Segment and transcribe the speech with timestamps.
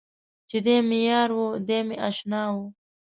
[0.49, 2.55] چې دی مې یار و دی مې اشنا و.